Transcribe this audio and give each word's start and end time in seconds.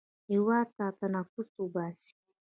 هېواد 0.31 0.67
ته 0.99 1.05
نفس 1.15 1.49
وباسئ 1.61 2.11